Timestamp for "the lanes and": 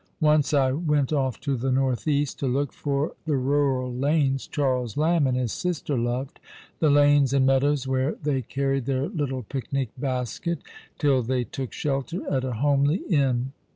6.79-7.45